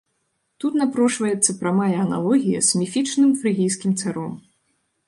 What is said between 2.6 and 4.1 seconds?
з міфічным фрыгійскім